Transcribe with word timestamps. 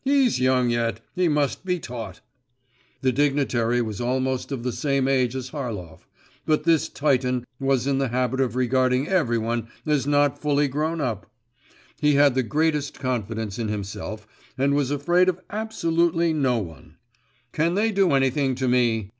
He's 0.00 0.40
young 0.40 0.70
yet, 0.70 1.00
he 1.14 1.28
must 1.28 1.66
be 1.66 1.78
taught.' 1.78 2.22
The 3.02 3.12
dignitary 3.12 3.82
was 3.82 4.00
almost 4.00 4.50
of 4.50 4.62
the 4.62 4.72
same 4.72 5.06
age 5.06 5.34
as 5.36 5.50
Harlov; 5.50 6.06
but 6.46 6.64
this 6.64 6.88
Titan 6.88 7.44
was 7.60 7.86
in 7.86 7.98
the 7.98 8.08
habit 8.08 8.40
of 8.40 8.56
regarding 8.56 9.06
every 9.06 9.36
one 9.36 9.68
as 9.84 10.06
not 10.06 10.40
fully 10.40 10.66
grown 10.66 11.02
up. 11.02 11.30
He 12.00 12.14
had 12.14 12.34
the 12.34 12.42
greatest 12.42 12.98
confidence 12.98 13.58
in 13.58 13.68
himself 13.68 14.26
and 14.56 14.72
was 14.74 14.90
afraid 14.90 15.28
of 15.28 15.40
absolutely 15.50 16.32
no 16.32 16.56
one. 16.56 16.96
'Can 17.52 17.74
they 17.74 17.92
do 17.92 18.12
anything 18.14 18.54
to 18.54 18.68
me? 18.68 19.10